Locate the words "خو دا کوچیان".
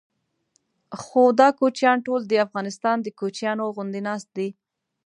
1.01-1.97